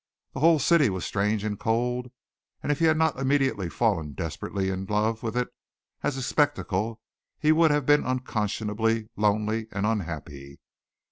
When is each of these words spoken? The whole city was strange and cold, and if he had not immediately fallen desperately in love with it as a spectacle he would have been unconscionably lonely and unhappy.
The 0.33 0.39
whole 0.39 0.57
city 0.57 0.89
was 0.89 1.05
strange 1.05 1.43
and 1.43 1.59
cold, 1.59 2.09
and 2.63 2.71
if 2.71 2.79
he 2.79 2.85
had 2.85 2.97
not 2.97 3.19
immediately 3.19 3.69
fallen 3.69 4.13
desperately 4.13 4.71
in 4.71 4.87
love 4.87 5.21
with 5.21 5.37
it 5.37 5.49
as 6.01 6.17
a 6.17 6.23
spectacle 6.23 6.99
he 7.37 7.51
would 7.51 7.69
have 7.69 7.85
been 7.85 8.03
unconscionably 8.03 9.09
lonely 9.15 9.67
and 9.71 9.85
unhappy. 9.85 10.59